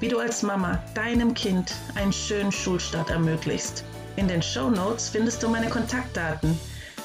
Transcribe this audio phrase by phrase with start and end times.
[0.00, 3.84] wie du als Mama deinem Kind einen schönen Schulstart ermöglichst.
[4.16, 6.58] In den Show Notes findest du meine Kontaktdaten,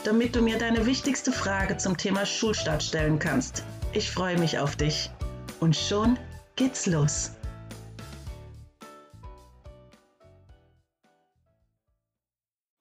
[0.03, 3.63] damit du mir deine wichtigste Frage zum Thema Schulstart stellen kannst.
[3.93, 5.11] Ich freue mich auf dich.
[5.59, 6.17] Und schon
[6.55, 7.31] geht's los.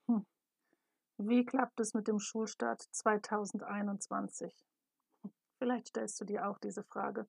[0.08, 0.24] Hm.
[1.18, 4.52] Wie klappt es mit dem Schulstart 2021?
[5.58, 7.26] Vielleicht stellst du dir auch diese Frage.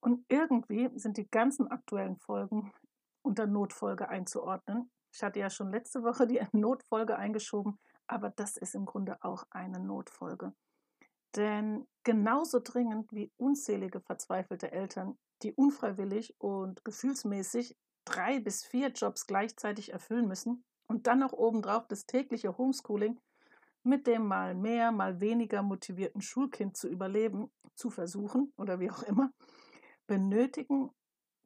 [0.00, 2.72] Und irgendwie sind die ganzen aktuellen Folgen
[3.22, 4.90] unter Notfolge einzuordnen.
[5.12, 9.44] Ich hatte ja schon letzte Woche die Notfolge eingeschoben, aber das ist im Grunde auch
[9.50, 10.52] eine Notfolge.
[11.36, 19.26] Denn genauso dringend wie unzählige verzweifelte Eltern, die unfreiwillig und gefühlsmäßig drei bis vier Jobs
[19.26, 23.20] gleichzeitig erfüllen müssen und dann noch obendrauf das tägliche Homeschooling
[23.82, 29.02] mit dem mal mehr, mal weniger motivierten Schulkind zu überleben, zu versuchen oder wie auch
[29.02, 29.30] immer,
[30.08, 30.90] benötigen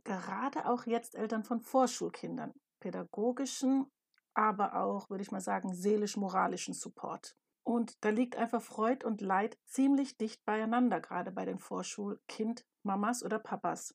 [0.05, 3.86] gerade auch jetzt Eltern von Vorschulkindern pädagogischen,
[4.34, 7.36] aber auch, würde ich mal sagen, seelisch-moralischen Support.
[7.64, 13.38] Und da liegt einfach Freud und Leid ziemlich dicht beieinander, gerade bei den Vorschulkind-Mamas oder
[13.38, 13.94] Papas.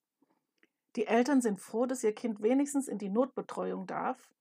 [0.95, 4.34] Die Eltern sind froh, dass ihr Kind wenigstens in die Notbetreuung darf,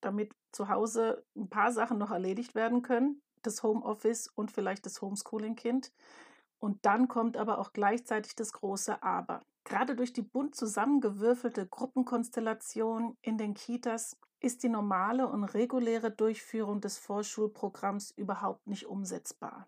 [0.00, 5.00] damit zu Hause ein paar Sachen noch erledigt werden können, das Homeoffice und vielleicht das
[5.00, 5.92] Homeschooling-Kind.
[6.58, 9.42] Und dann kommt aber auch gleichzeitig das große Aber.
[9.66, 16.80] Gerade durch die bunt zusammengewürfelte Gruppenkonstellation in den Kitas ist die normale und reguläre Durchführung
[16.80, 19.66] des Vorschulprogramms überhaupt nicht umsetzbar.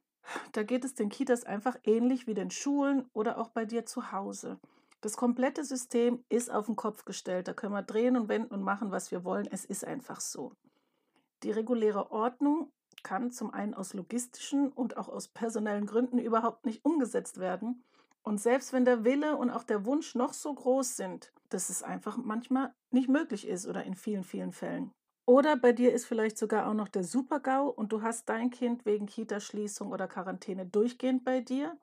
[0.53, 4.13] Da geht es den Kitas einfach ähnlich wie den Schulen oder auch bei dir zu
[4.13, 4.61] Hause.
[5.01, 7.49] Das komplette System ist auf den Kopf gestellt.
[7.49, 9.49] Da können wir drehen und wenden und machen, was wir wollen.
[9.51, 10.53] Es ist einfach so.
[11.43, 12.71] Die reguläre Ordnung
[13.03, 17.83] kann zum einen aus logistischen und auch aus personellen Gründen überhaupt nicht umgesetzt werden.
[18.29, 21.83] Und selbst wenn der Wille und auch der Wunsch noch so groß sind, dass es
[21.83, 24.93] einfach manchmal nicht möglich ist oder in vielen, vielen Fällen.
[25.25, 28.85] Oder bei dir ist vielleicht sogar auch noch der Super-GAU und du hast dein Kind
[28.85, 31.79] wegen Kitaschließung oder Quarantäne durchgehend bei dir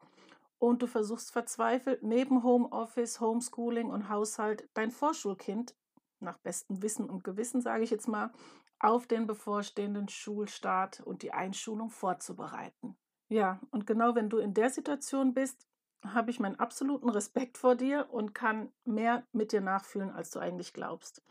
[0.60, 5.76] und du versuchst verzweifelt neben Homeoffice, Homeschooling und Haushalt dein Vorschulkind,
[6.20, 8.32] nach bestem Wissen und Gewissen sage ich jetzt mal,
[8.78, 12.96] auf den bevorstehenden Schulstart und die Einschulung vorzubereiten.
[13.30, 15.68] Ja, und genau wenn du in der Situation bist,
[16.14, 20.40] habe ich meinen absoluten Respekt vor dir und kann mehr mit dir nachfühlen, als du
[20.40, 21.24] eigentlich glaubst.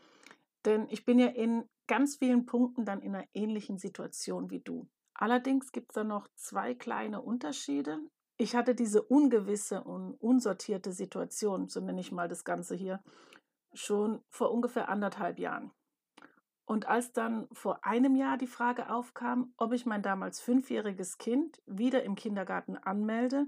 [0.65, 4.87] Denn ich bin ja in ganz vielen Punkten dann in einer ähnlichen Situation wie du.
[5.13, 7.99] Allerdings gibt es da noch zwei kleine Unterschiede.
[8.37, 13.01] Ich hatte diese ungewisse und unsortierte Situation, so nenne ich mal das Ganze hier,
[13.73, 15.71] schon vor ungefähr anderthalb Jahren.
[16.65, 21.61] Und als dann vor einem Jahr die Frage aufkam, ob ich mein damals fünfjähriges Kind
[21.67, 23.45] wieder im Kindergarten anmelde,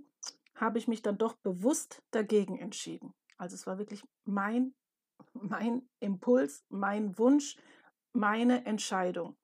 [0.57, 3.13] habe ich mich dann doch bewusst dagegen entschieden.
[3.37, 4.73] Also es war wirklich mein,
[5.33, 7.57] mein Impuls, mein Wunsch,
[8.13, 9.37] meine Entscheidung.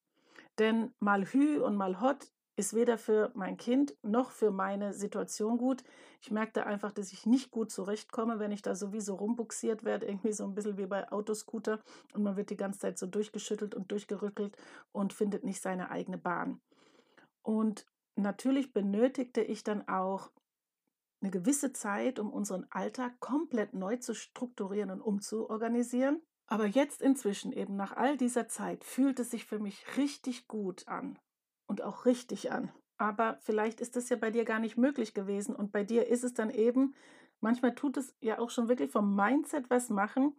[0.59, 5.57] Denn mal Hü und mal Hot ist weder für mein Kind noch für meine Situation
[5.57, 5.83] gut.
[6.21, 10.33] Ich merkte einfach, dass ich nicht gut zurechtkomme, wenn ich da sowieso rumbuxiert werde, irgendwie
[10.33, 11.79] so ein bisschen wie bei Autoscooter
[12.13, 14.55] und man wird die ganze Zeit so durchgeschüttelt und durchgerückelt
[14.91, 16.61] und findet nicht seine eigene Bahn.
[17.41, 20.29] Und natürlich benötigte ich dann auch
[21.23, 26.21] eine gewisse Zeit, um unseren Alltag komplett neu zu strukturieren und umzuorganisieren.
[26.47, 30.87] Aber jetzt inzwischen, eben nach all dieser Zeit, fühlt es sich für mich richtig gut
[30.89, 31.17] an
[31.65, 32.71] und auch richtig an.
[32.97, 36.25] Aber vielleicht ist das ja bei dir gar nicht möglich gewesen und bei dir ist
[36.25, 36.93] es dann eben,
[37.39, 40.35] manchmal tut es ja auch schon wirklich vom Mindset was machen,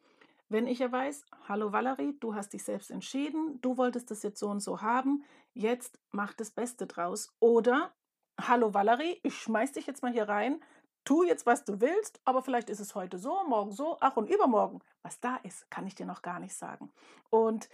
[0.50, 4.38] wenn ich ja weiß, hallo Valerie, du hast dich selbst entschieden, du wolltest das jetzt
[4.38, 7.34] so und so haben, jetzt mach das Beste draus.
[7.40, 7.94] Oder
[8.40, 10.62] hallo Valerie, ich schmeiß dich jetzt mal hier rein,
[11.04, 14.30] tu jetzt, was du willst, aber vielleicht ist es heute so, morgen so, ach und
[14.30, 14.80] übermorgen.
[15.02, 16.90] Was da ist, kann ich dir noch gar nicht sagen.
[17.30, 17.68] Und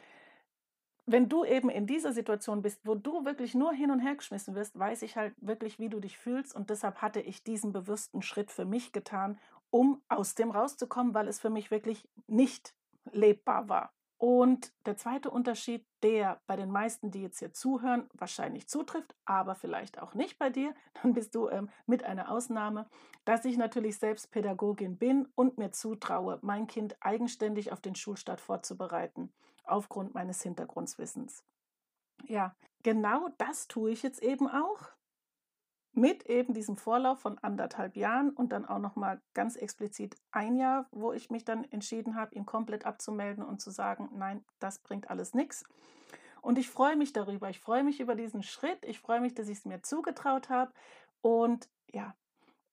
[1.06, 4.54] wenn du eben in dieser Situation bist, wo du wirklich nur hin und her geschmissen
[4.54, 6.54] wirst, weiß ich halt wirklich, wie du dich fühlst.
[6.54, 9.38] Und deshalb hatte ich diesen bewussten Schritt für mich getan,
[9.70, 12.74] um aus dem rauszukommen, weil es für mich wirklich nicht
[13.12, 13.92] lebbar war.
[14.20, 19.54] Und der zweite Unterschied, der bei den meisten, die jetzt hier zuhören, wahrscheinlich zutrifft, aber
[19.54, 22.86] vielleicht auch nicht bei dir, dann bist du ähm, mit einer Ausnahme,
[23.24, 28.42] dass ich natürlich selbst Pädagogin bin und mir zutraue, mein Kind eigenständig auf den Schulstart
[28.42, 29.32] vorzubereiten.
[29.64, 31.42] aufgrund meines Hintergrundwissens.
[32.26, 34.90] Ja, genau das tue ich jetzt eben auch
[35.92, 40.56] mit eben diesem Vorlauf von anderthalb Jahren und dann auch noch mal ganz explizit ein
[40.56, 44.78] Jahr, wo ich mich dann entschieden habe, ihn komplett abzumelden und zu sagen, nein, das
[44.78, 45.64] bringt alles nichts.
[46.42, 47.50] Und ich freue mich darüber.
[47.50, 48.84] Ich freue mich über diesen Schritt.
[48.84, 50.72] Ich freue mich, dass ich es mir zugetraut habe.
[51.20, 52.14] Und ja,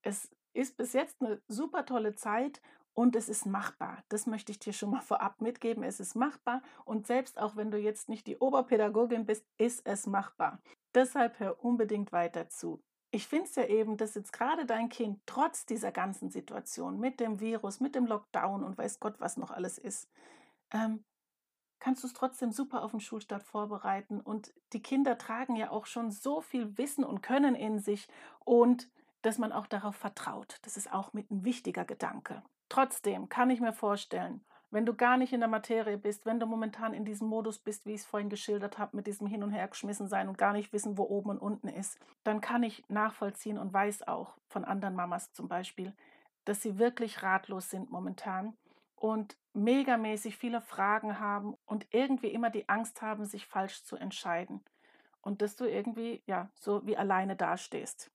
[0.04, 2.62] es ist bis jetzt eine super tolle Zeit
[2.94, 4.04] und es ist machbar.
[4.10, 5.84] Das möchte ich dir schon mal vorab mitgeben.
[5.84, 10.08] Es ist machbar und selbst auch wenn du jetzt nicht die Oberpädagogin bist, ist es
[10.08, 10.60] machbar.
[10.96, 12.81] Deshalb hör unbedingt weiter zu.
[13.12, 17.19] Ich finde es ja eben, dass jetzt gerade dein Kind trotz dieser ganzen Situation mit
[17.19, 20.09] dem Virus, mit dem Lockdown und weiß Gott, was noch alles ist,
[20.71, 21.04] ähm,
[21.80, 24.19] kannst du es trotzdem super auf den Schulstart vorbereiten.
[24.19, 28.07] Und die Kinder tragen ja auch schon so viel Wissen und Können in sich
[28.44, 28.89] und
[29.21, 30.57] dass man auch darauf vertraut.
[30.63, 32.44] Das ist auch mit ein wichtiger Gedanke.
[32.69, 36.46] Trotzdem kann ich mir vorstellen, wenn du gar nicht in der Materie bist, wenn du
[36.46, 39.52] momentan in diesem Modus bist, wie ich es vorhin geschildert habe, mit diesem Hin- und
[39.52, 43.58] Hergeschmissen sein und gar nicht wissen, wo oben und unten ist, dann kann ich nachvollziehen
[43.58, 45.94] und weiß auch von anderen Mamas zum Beispiel,
[46.44, 48.58] dass sie wirklich ratlos sind momentan
[48.96, 54.64] und megamäßig viele Fragen haben und irgendwie immer die Angst haben, sich falsch zu entscheiden.
[55.22, 58.12] Und dass du irgendwie, ja, so wie alleine dastehst.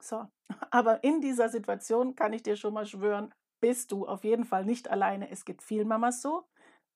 [0.00, 0.26] So,
[0.70, 4.64] aber in dieser Situation kann ich dir schon mal schwören, bist du auf jeden Fall
[4.64, 5.30] nicht alleine.
[5.30, 6.44] Es gibt vielen Mamas so.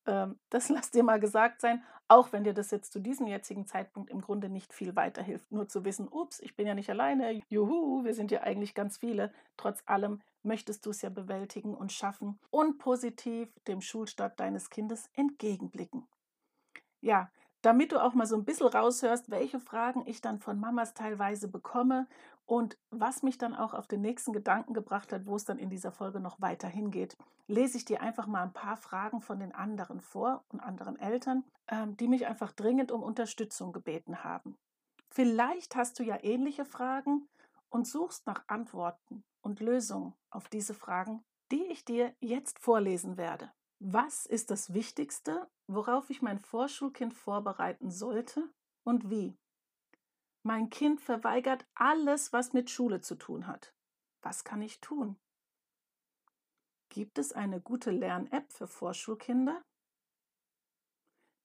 [0.07, 3.67] Ähm, das lass dir mal gesagt sein, auch wenn dir das jetzt zu diesem jetzigen
[3.67, 5.51] Zeitpunkt im Grunde nicht viel weiterhilft.
[5.53, 8.99] Nur zu wissen, ups, ich bin ja nicht alleine, juhu, wir sind ja eigentlich ganz
[8.99, 9.33] viele.
[9.57, 15.09] Trotz allem möchtest du es ja bewältigen und schaffen und positiv dem Schulstart deines Kindes
[15.15, 16.07] entgegenblicken.
[17.01, 17.31] Ja,
[17.63, 21.49] damit du auch mal so ein bisschen raushörst, welche Fragen ich dann von Mamas teilweise
[21.49, 22.07] bekomme
[22.47, 25.71] und was mich dann auch auf den nächsten Gedanken gebracht hat, wo es dann in
[25.71, 27.17] dieser Folge noch weiter hingeht,
[27.47, 31.45] lese ich dir einfach mal ein paar Fragen von den anderen vor und anderen Eltern,
[31.69, 34.57] ähm, die mich einfach dringend um Unterstützung gebeten haben.
[35.11, 37.29] Vielleicht hast du ja ähnliche Fragen
[37.69, 43.51] und suchst nach Antworten und Lösungen auf diese Fragen, die ich dir jetzt vorlesen werde.
[43.83, 48.53] Was ist das Wichtigste, worauf ich mein Vorschulkind vorbereiten sollte
[48.85, 49.39] und wie?
[50.43, 53.75] Mein Kind verweigert alles, was mit Schule zu tun hat.
[54.21, 55.19] Was kann ich tun?
[56.91, 59.63] Gibt es eine gute Lern-App für Vorschulkinder?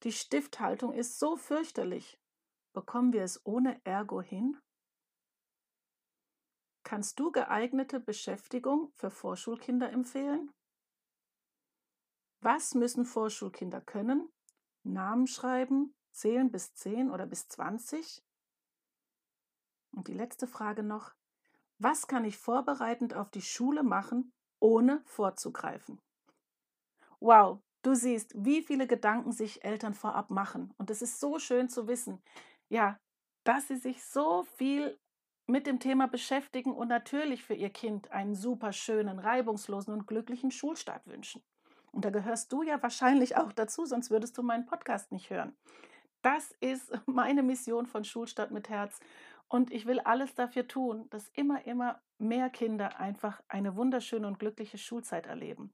[0.02, 2.18] Die Stifthaltung ist so fürchterlich.
[2.74, 4.60] Bekommen wir es ohne Ergo hin?
[6.82, 10.52] Kannst du geeignete Beschäftigung für Vorschulkinder empfehlen?
[12.46, 14.28] Was müssen Vorschulkinder können?
[14.84, 18.22] Namen schreiben, zählen bis 10 oder bis 20?
[19.90, 21.12] Und die letzte Frage noch.
[21.78, 26.00] Was kann ich vorbereitend auf die Schule machen, ohne vorzugreifen?
[27.18, 30.72] Wow, du siehst, wie viele Gedanken sich Eltern vorab machen.
[30.78, 32.22] Und es ist so schön zu wissen,
[32.68, 32.96] ja,
[33.42, 34.96] dass sie sich so viel
[35.48, 40.52] mit dem Thema beschäftigen und natürlich für ihr Kind einen super schönen, reibungslosen und glücklichen
[40.52, 41.42] Schulstart wünschen.
[41.96, 45.56] Und da gehörst du ja wahrscheinlich auch dazu, sonst würdest du meinen Podcast nicht hören.
[46.20, 49.00] Das ist meine Mission von Schulstadt mit Herz.
[49.48, 54.38] Und ich will alles dafür tun, dass immer, immer mehr Kinder einfach eine wunderschöne und
[54.38, 55.72] glückliche Schulzeit erleben.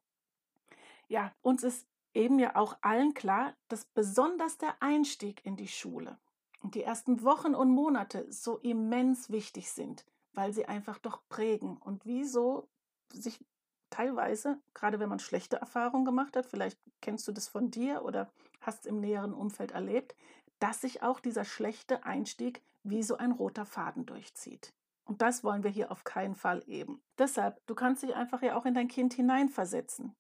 [1.09, 6.20] Ja, uns ist eben ja auch allen klar, dass besonders der Einstieg in die Schule
[6.61, 11.79] und die ersten Wochen und Monate so immens wichtig sind, weil sie einfach doch prägen
[11.79, 12.69] und wieso
[13.13, 13.44] sich
[13.93, 18.32] teilweise, gerade wenn man schlechte Erfahrungen gemacht hat, vielleicht kennst du das von dir oder
[18.61, 20.17] hast im näheren Umfeld erlebt,
[20.58, 24.72] dass sich auch dieser schlechte Einstieg wie so ein roter Faden durchzieht.
[25.05, 27.03] Und das wollen wir hier auf keinen Fall eben.
[27.19, 30.15] Deshalb, du kannst dich einfach ja auch in dein Kind hineinversetzen.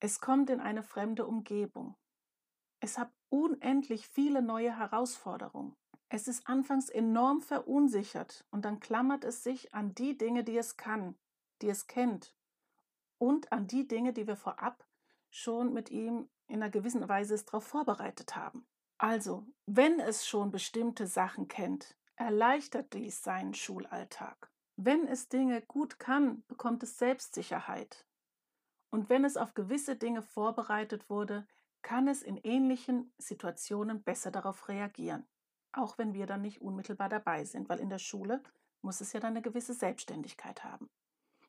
[0.00, 1.96] Es kommt in eine fremde Umgebung.
[2.80, 5.74] Es hat unendlich viele neue Herausforderungen.
[6.08, 10.76] Es ist anfangs enorm verunsichert und dann klammert es sich an die Dinge, die es
[10.76, 11.16] kann,
[11.62, 12.35] die es kennt
[13.18, 14.86] und an die Dinge, die wir vorab
[15.30, 18.66] schon mit ihm in einer gewissen Weise darauf vorbereitet haben.
[18.98, 24.50] Also, wenn es schon bestimmte Sachen kennt, erleichtert dies seinen Schulalltag.
[24.76, 28.06] Wenn es Dinge gut kann, bekommt es Selbstsicherheit.
[28.90, 31.46] Und wenn es auf gewisse Dinge vorbereitet wurde,
[31.82, 35.26] kann es in ähnlichen Situationen besser darauf reagieren.
[35.72, 38.42] Auch wenn wir dann nicht unmittelbar dabei sind, weil in der Schule
[38.80, 40.88] muss es ja dann eine gewisse Selbstständigkeit haben.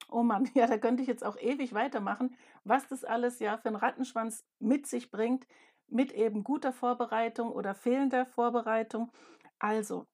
[0.09, 3.69] Oh Mann, ja, da könnte ich jetzt auch ewig weitermachen, was das alles ja für
[3.69, 5.47] einen Rattenschwanz mit sich bringt,
[5.87, 9.11] mit eben guter Vorbereitung oder fehlender Vorbereitung.
[9.59, 10.05] Also,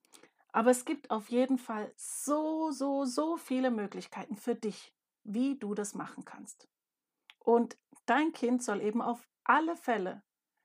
[0.52, 5.74] aber es gibt auf jeden Fall so, so, so viele Möglichkeiten für dich, wie du
[5.74, 6.68] das machen kannst.
[7.40, 10.24] Und dein Kind soll eben auf alle Fälle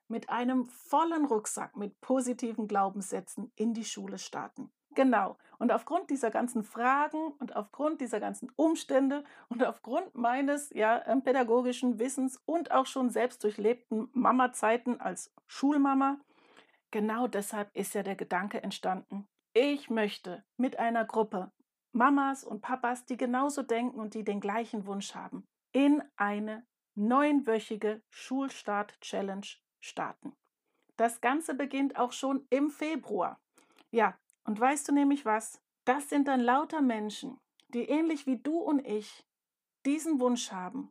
[0.09, 4.73] mit einem vollen Rucksack mit positiven Glaubenssätzen in die Schule starten.
[4.99, 5.37] Genau.
[5.61, 11.23] Und aufgrund dieser ganzen Fragen und aufgrund dieser ganzen Umstände und aufgrund meines ja, ähm,
[11.23, 16.19] pädagogischen Wissens und auch schon selbst durchlebten Mama-Zeiten als Schulmama,
[16.91, 19.29] genau deshalb ist ja der Gedanke entstanden.
[19.53, 21.53] Ich möchte mit einer Gruppe
[21.93, 28.03] Mamas und Papas, die genauso denken und die den gleichen Wunsch haben, in eine neunwöchige
[28.11, 29.47] Schulstart-Challenge
[29.79, 30.33] starten.
[30.97, 33.39] Das Ganze beginnt auch schon im Februar.
[33.93, 35.61] Ja, und weißt du nämlich was?
[35.85, 37.39] Das sind dann lauter Menschen,
[37.69, 39.27] die ähnlich wie du und ich
[39.85, 40.91] diesen Wunsch haben,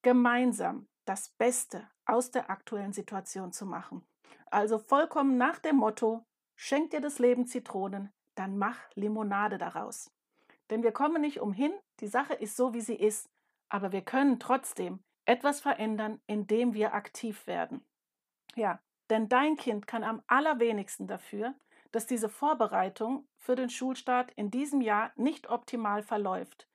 [0.00, 4.02] gemeinsam das Beste aus der aktuellen Situation zu machen.
[4.46, 6.24] Also vollkommen nach dem Motto,
[6.56, 10.10] schenk dir das Leben Zitronen, dann mach Limonade daraus.
[10.70, 13.28] Denn wir kommen nicht umhin, die Sache ist so, wie sie ist,
[13.68, 17.84] aber wir können trotzdem etwas verändern, indem wir aktiv werden.
[18.54, 21.54] Ja, denn dein Kind kann am allerwenigsten dafür,
[21.92, 26.68] dass diese Vorbereitung für den Schulstart in diesem Jahr nicht optimal verläuft.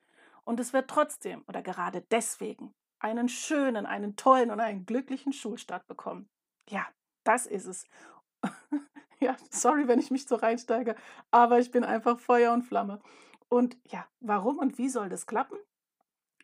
[0.44, 5.86] Und es wird trotzdem oder gerade deswegen einen schönen, einen tollen und einen glücklichen Schulstart
[5.86, 6.28] bekommen.
[6.68, 6.86] Ja,
[7.22, 7.84] das ist es.
[9.20, 10.96] ja, sorry, wenn ich mich so reinsteige,
[11.30, 13.00] aber ich bin einfach Feuer und Flamme.
[13.48, 15.58] Und ja, warum und wie soll das klappen?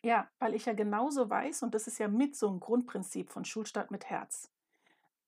[0.03, 3.45] Ja, weil ich ja genauso weiß, und das ist ja mit so ein Grundprinzip von
[3.45, 4.51] Schulstart mit Herz,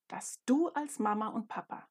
[0.08, 1.86] dass du als Mama und Papa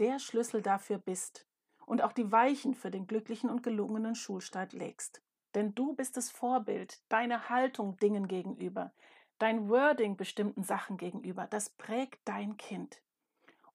[0.00, 1.46] der Schlüssel dafür bist
[1.86, 5.22] und auch die Weichen für den glücklichen und gelungenen Schulstart legst.
[5.54, 8.92] Denn du bist das Vorbild, deine Haltung Dingen gegenüber,
[9.38, 13.03] dein Wording bestimmten Sachen gegenüber, das prägt dein Kind.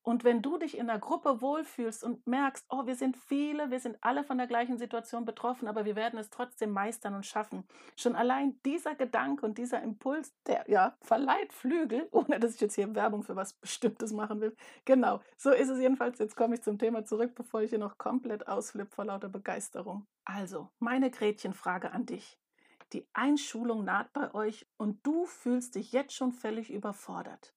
[0.01, 3.79] Und wenn du dich in einer Gruppe wohlfühlst und merkst, oh, wir sind viele, wir
[3.79, 7.67] sind alle von der gleichen Situation betroffen, aber wir werden es trotzdem meistern und schaffen.
[7.95, 12.75] Schon allein dieser Gedanke und dieser Impuls, der ja verleiht Flügel, ohne dass ich jetzt
[12.75, 14.55] hier Werbung für was Bestimmtes machen will.
[14.85, 16.19] Genau, so ist es jedenfalls.
[16.19, 20.07] Jetzt komme ich zum Thema zurück, bevor ich hier noch komplett ausflippe vor lauter Begeisterung.
[20.25, 22.39] Also, meine Gretchenfrage an dich.
[22.93, 27.53] Die Einschulung naht bei euch und du fühlst dich jetzt schon völlig überfordert.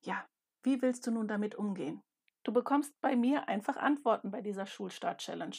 [0.00, 0.24] Ja,
[0.62, 2.02] wie willst du nun damit umgehen?
[2.44, 5.56] Du bekommst bei mir einfach Antworten bei dieser Schulstart-Challenge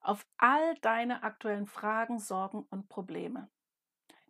[0.00, 3.48] auf all deine aktuellen Fragen, Sorgen und Probleme.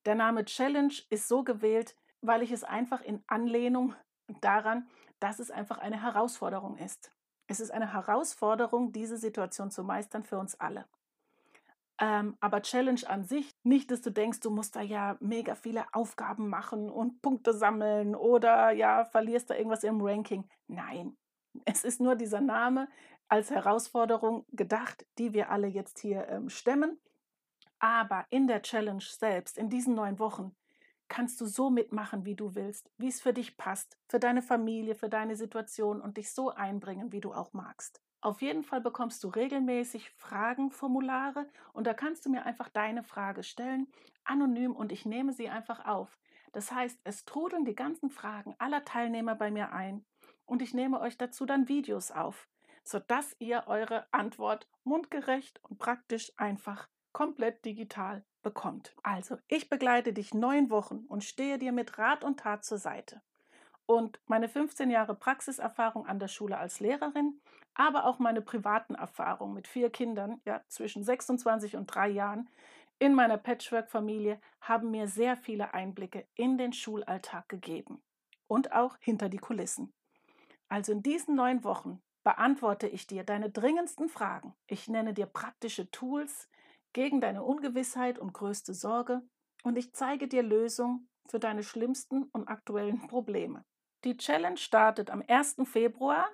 [0.07, 3.95] Der Name Challenge ist so gewählt, weil ich es einfach in Anlehnung
[4.41, 7.13] daran, dass es einfach eine Herausforderung ist.
[7.47, 10.87] Es ist eine Herausforderung, diese Situation zu meistern für uns alle.
[12.01, 15.85] Ähm, aber Challenge an sich, nicht, dass du denkst, du musst da ja mega viele
[15.93, 20.49] Aufgaben machen und Punkte sammeln oder ja, verlierst da irgendwas im Ranking.
[20.67, 21.17] Nein,
[21.65, 22.89] es ist nur dieser Name
[23.29, 27.01] als Herausforderung gedacht, die wir alle jetzt hier ähm, stemmen.
[27.79, 30.55] Aber in der Challenge selbst, in diesen neun Wochen,
[31.09, 34.95] kannst du so mitmachen, wie du willst, wie es für dich passt, für deine Familie,
[34.95, 38.01] für deine Situation und dich so einbringen, wie du auch magst.
[38.25, 43.43] Auf jeden Fall bekommst du regelmäßig Fragenformulare und da kannst du mir einfach deine Frage
[43.43, 43.87] stellen,
[44.25, 46.19] anonym und ich nehme sie einfach auf.
[46.53, 50.07] Das heißt, es trudeln die ganzen Fragen aller Teilnehmer bei mir ein
[50.47, 52.49] und ich nehme euch dazu dann Videos auf,
[52.83, 58.97] sodass ihr eure Antwort mundgerecht und praktisch einfach komplett digital bekommt.
[59.03, 63.21] Also, ich begleite dich neun Wochen und stehe dir mit Rat und Tat zur Seite.
[63.85, 67.39] Und meine 15 Jahre Praxiserfahrung an der Schule als Lehrerin
[67.75, 72.49] aber auch meine privaten Erfahrungen mit vier Kindern, ja, zwischen 26 und drei Jahren,
[72.99, 78.03] in meiner Patchwork-Familie haben mir sehr viele Einblicke in den Schulalltag gegeben
[78.47, 79.93] und auch hinter die Kulissen.
[80.69, 84.55] Also in diesen neun Wochen beantworte ich dir deine dringendsten Fragen.
[84.67, 86.49] Ich nenne dir praktische Tools
[86.93, 89.23] gegen deine Ungewissheit und größte Sorge
[89.65, 93.65] und ich zeige dir Lösungen für deine schlimmsten und aktuellen Probleme.
[94.05, 95.57] Die Challenge startet am 1.
[95.65, 96.29] Februar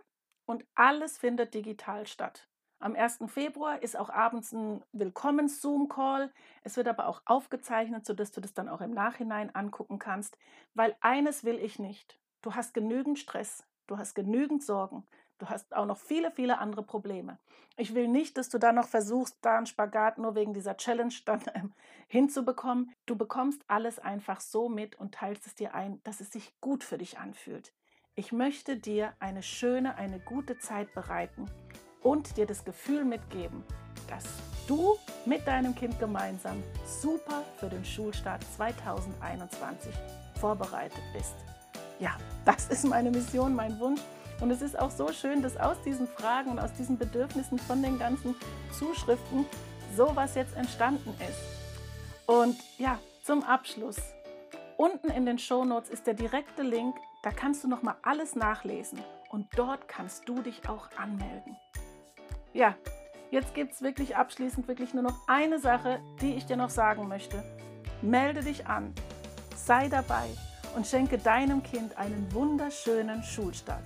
[0.51, 2.49] und alles findet digital statt.
[2.81, 3.21] Am 1.
[3.27, 6.33] Februar ist auch abends ein Willkommens-Zoom-Call.
[6.65, 10.37] Es wird aber auch aufgezeichnet, sodass du das dann auch im Nachhinein angucken kannst.
[10.75, 12.19] Weil eines will ich nicht.
[12.43, 15.07] Du hast genügend Stress, du hast genügend Sorgen,
[15.39, 17.39] du hast auch noch viele, viele andere Probleme.
[17.77, 21.15] Ich will nicht, dass du da noch versuchst, da einen Spagat nur wegen dieser Challenge
[21.27, 21.75] dann ähm,
[22.09, 22.93] hinzubekommen.
[23.07, 26.83] Du bekommst alles einfach so mit und teilst es dir ein, dass es sich gut
[26.83, 27.73] für dich anfühlt.
[28.17, 31.47] Ich möchte dir eine schöne, eine gute Zeit bereiten
[32.03, 33.63] und dir das Gefühl mitgeben,
[34.09, 34.25] dass
[34.67, 39.93] du mit deinem Kind gemeinsam super für den Schulstart 2021
[40.41, 41.37] vorbereitet bist.
[42.01, 44.01] Ja, das ist meine Mission, mein Wunsch.
[44.41, 47.83] Und es ist auch so schön, dass aus diesen Fragen und aus diesen Bedürfnissen von
[47.83, 48.35] den ganzen
[48.77, 49.47] Zuschriften
[49.97, 52.27] sowas jetzt entstanden ist.
[52.27, 53.99] Und ja, zum Abschluss
[54.81, 58.99] Unten in den Shownotes ist der direkte Link, da kannst du noch mal alles nachlesen
[59.31, 61.57] und dort kannst du dich auch anmelden.
[62.53, 62.75] Ja,
[63.31, 67.09] jetzt gibt es wirklich abschließend wirklich nur noch eine Sache, die ich dir noch sagen
[67.09, 67.43] möchte.
[68.03, 68.95] Melde dich an,
[69.55, 70.29] sei dabei
[70.75, 73.85] und schenke deinem Kind einen wunderschönen Schulstart.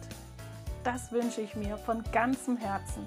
[0.85, 3.07] Das wünsche ich mir von ganzem Herzen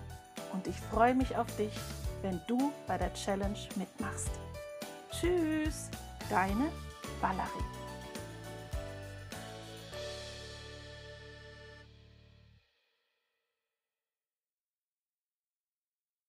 [0.51, 1.73] und ich freue mich auf dich,
[2.21, 4.31] wenn du bei der Challenge mitmachst.
[5.11, 5.89] Tschüss,
[6.29, 6.69] deine
[7.21, 7.76] Valerie.